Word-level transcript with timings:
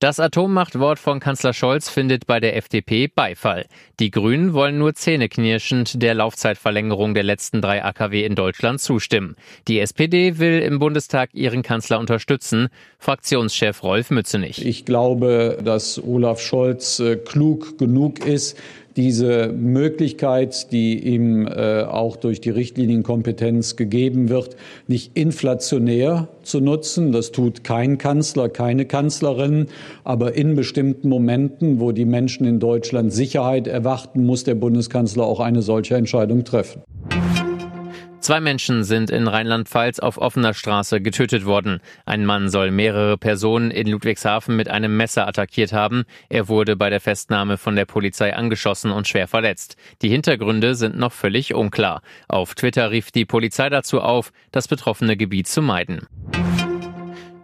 Das 0.00 0.18
Atommachtwort 0.18 0.98
von 0.98 1.20
Kanzler 1.20 1.52
Scholz 1.52 1.90
findet 1.90 2.26
bei 2.26 2.40
der 2.40 2.56
FDP 2.56 3.06
Beifall. 3.06 3.66
Die 3.98 4.10
Grünen 4.10 4.54
wollen 4.54 4.78
nur 4.78 4.94
zähneknirschend 4.94 6.02
der 6.02 6.14
Laufzeitverlängerung 6.14 7.12
der 7.12 7.22
letzten 7.22 7.60
drei 7.60 7.84
AKW 7.84 8.24
in 8.24 8.34
Deutschland 8.34 8.80
zustimmen. 8.80 9.36
Die 9.68 9.78
SPD 9.78 10.38
will 10.38 10.60
im 10.60 10.78
Bundestag 10.78 11.34
ihren 11.34 11.62
Kanzler 11.62 11.98
unterstützen. 11.98 12.68
Fraktionschef 12.98 13.82
Rolf 13.82 14.10
Mützenich. 14.10 14.64
Ich 14.64 14.86
glaube, 14.86 15.58
dass 15.62 16.02
Olaf 16.02 16.40
Scholz 16.40 16.98
äh, 17.00 17.16
klug 17.16 17.76
genug 17.76 18.24
ist, 18.24 18.56
diese 19.00 19.48
Möglichkeit, 19.48 20.72
die 20.72 20.98
ihm 20.98 21.46
äh, 21.46 21.84
auch 21.84 22.16
durch 22.16 22.42
die 22.42 22.50
Richtlinienkompetenz 22.50 23.76
gegeben 23.76 24.28
wird, 24.28 24.56
nicht 24.88 25.16
inflationär 25.16 26.28
zu 26.42 26.60
nutzen. 26.60 27.10
Das 27.10 27.32
tut 27.32 27.64
kein 27.64 27.96
Kanzler, 27.96 28.50
keine 28.50 28.84
Kanzlerin. 28.84 29.68
Aber 30.04 30.34
in 30.36 30.54
bestimmten 30.54 31.08
Momenten, 31.08 31.80
wo 31.80 31.92
die 31.92 32.04
Menschen 32.04 32.46
in 32.46 32.60
Deutschland 32.60 33.10
Sicherheit 33.10 33.66
erwarten, 33.66 34.26
muss 34.26 34.44
der 34.44 34.54
Bundeskanzler 34.54 35.24
auch 35.24 35.40
eine 35.40 35.62
solche 35.62 35.94
Entscheidung 35.96 36.44
treffen. 36.44 36.82
Zwei 38.30 38.40
Menschen 38.40 38.84
sind 38.84 39.10
in 39.10 39.26
Rheinland-Pfalz 39.26 39.98
auf 39.98 40.16
offener 40.16 40.54
Straße 40.54 41.00
getötet 41.00 41.46
worden. 41.46 41.80
Ein 42.06 42.24
Mann 42.24 42.48
soll 42.48 42.70
mehrere 42.70 43.18
Personen 43.18 43.72
in 43.72 43.88
Ludwigshafen 43.88 44.54
mit 44.54 44.68
einem 44.70 44.96
Messer 44.96 45.26
attackiert 45.26 45.72
haben. 45.72 46.04
Er 46.28 46.46
wurde 46.46 46.76
bei 46.76 46.90
der 46.90 47.00
Festnahme 47.00 47.58
von 47.58 47.74
der 47.74 47.86
Polizei 47.86 48.32
angeschossen 48.36 48.92
und 48.92 49.08
schwer 49.08 49.26
verletzt. 49.26 49.76
Die 50.00 50.10
Hintergründe 50.10 50.76
sind 50.76 50.96
noch 50.96 51.10
völlig 51.10 51.54
unklar. 51.54 52.02
Auf 52.28 52.54
Twitter 52.54 52.92
rief 52.92 53.10
die 53.10 53.24
Polizei 53.24 53.68
dazu 53.68 54.00
auf, 54.00 54.30
das 54.52 54.68
betroffene 54.68 55.16
Gebiet 55.16 55.48
zu 55.48 55.60
meiden. 55.60 56.06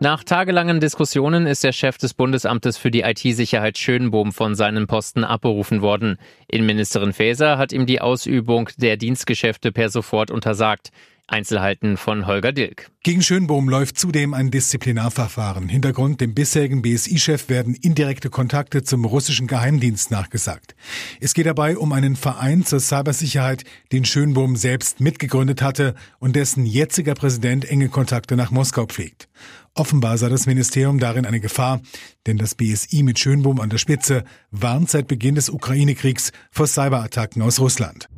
Nach 0.06 0.22
tagelangen 0.22 0.78
Diskussionen 0.78 1.48
ist 1.48 1.64
der 1.64 1.72
Chef 1.72 1.98
des 1.98 2.14
Bundesamtes 2.14 2.78
für 2.78 2.92
die 2.92 3.00
IT-Sicherheit 3.00 3.76
Schönbohm 3.76 4.30
von 4.30 4.54
seinem 4.54 4.86
Posten 4.86 5.24
abberufen 5.24 5.82
worden. 5.82 6.16
Innenministerin 6.46 7.12
Faeser 7.12 7.58
hat 7.58 7.72
ihm 7.72 7.86
die 7.86 8.00
Ausübung 8.00 8.70
der 8.76 8.98
Dienstgeschäfte 8.98 9.72
per 9.72 9.88
sofort 9.88 10.30
untersagt. 10.30 10.92
Einzelheiten 11.28 11.96
von 11.96 12.26
Holger 12.26 12.52
Dilk. 12.52 12.90
Gegen 13.02 13.22
Schönbohm 13.22 13.68
läuft 13.68 13.98
zudem 13.98 14.32
ein 14.34 14.50
Disziplinarverfahren. 14.50 15.68
Hintergrund 15.68 16.20
dem 16.20 16.34
bisherigen 16.34 16.82
BSI-Chef 16.82 17.48
werden 17.48 17.74
indirekte 17.74 18.30
Kontakte 18.30 18.82
zum 18.82 19.04
russischen 19.04 19.46
Geheimdienst 19.46 20.10
nachgesagt. 20.10 20.76
Es 21.20 21.34
geht 21.34 21.46
dabei 21.46 21.76
um 21.76 21.92
einen 21.92 22.16
Verein 22.16 22.64
zur 22.64 22.80
Cybersicherheit, 22.80 23.64
den 23.92 24.04
Schönbohm 24.04 24.56
selbst 24.56 25.00
mitgegründet 25.00 25.62
hatte 25.62 25.94
und 26.18 26.36
dessen 26.36 26.64
jetziger 26.64 27.14
Präsident 27.14 27.64
enge 27.64 27.88
Kontakte 27.88 28.36
nach 28.36 28.50
Moskau 28.50 28.86
pflegt. 28.86 29.28
Offenbar 29.74 30.16
sah 30.18 30.28
das 30.28 30.46
Ministerium 30.46 30.98
darin 30.98 31.26
eine 31.26 31.40
Gefahr, 31.40 31.80
denn 32.26 32.38
das 32.38 32.54
BSI 32.54 33.02
mit 33.02 33.18
Schönbohm 33.18 33.60
an 33.60 33.68
der 33.68 33.78
Spitze 33.78 34.24
warnt 34.50 34.90
seit 34.90 35.06
Beginn 35.06 35.34
des 35.34 35.50
Ukraine-Kriegs 35.50 36.32
vor 36.50 36.66
Cyberattacken 36.66 37.42
aus 37.42 37.60
Russland. 37.60 38.08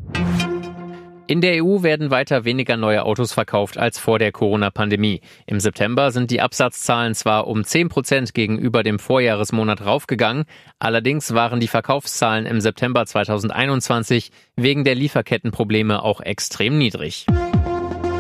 In 1.31 1.43
der 1.43 1.63
EU 1.63 1.83
werden 1.83 2.11
weiter 2.11 2.47
weniger 2.47 2.79
neue 2.79 3.05
Autos 3.05 3.35
verkauft 3.35 3.77
als 3.77 3.99
vor 3.99 4.19
der 4.19 4.33
Corona-Pandemie. 4.33 5.21
Im 5.45 5.61
September 5.61 6.11
sind 6.11 6.31
die 6.31 6.41
Absatzzahlen 6.41 7.15
zwar 7.15 7.47
um 7.49 7.65
10 7.65 7.91
Prozent 7.91 8.33
gegenüber 8.33 8.83
dem 8.83 8.99
Vorjahresmonat 8.99 9.85
raufgegangen, 9.85 10.45
allerdings 10.79 11.35
waren 11.35 11.61
die 11.61 11.69
Verkaufszahlen 11.69 12.47
im 12.47 12.63
September 12.63 13.05
2021 13.05 14.31
wegen 14.57 14.85
der 14.85 14.95
Lieferkettenprobleme 14.95 16.03
auch 16.03 16.23
extrem 16.23 16.79
niedrig. 16.79 17.27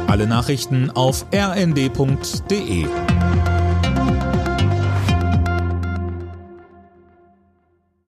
Alle 0.06 0.26
Nachrichten 0.26 0.90
auf 0.90 1.24
rnd.de 1.32 2.84